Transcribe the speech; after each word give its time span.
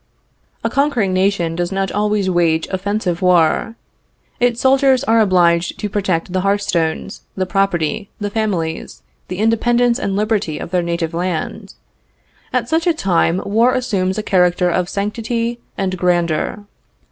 A 0.63 0.69
conquering 0.71 1.13
nation 1.13 1.55
does 1.55 1.71
not 1.71 1.91
always 1.91 2.27
wage 2.27 2.65
offensive 2.71 3.21
war. 3.21 3.75
Its 4.39 4.59
soldiers 4.59 5.03
are 5.03 5.19
obliged 5.21 5.77
to 5.77 5.89
protect 5.91 6.33
the 6.33 6.41
hearthstones, 6.41 7.21
the 7.37 7.45
property, 7.45 8.09
the 8.19 8.31
families, 8.31 9.03
the 9.27 9.37
independence 9.37 9.99
and 9.99 10.15
liberty 10.15 10.57
of 10.57 10.71
their 10.71 10.81
native 10.81 11.13
land. 11.13 11.75
At 12.51 12.67
such 12.67 12.87
a 12.87 12.95
time 12.95 13.43
war 13.45 13.75
assumes 13.75 14.17
a 14.17 14.23
character 14.23 14.71
of 14.71 14.89
sanctity 14.89 15.59
and 15.77 15.95
grandeur. 15.99 16.63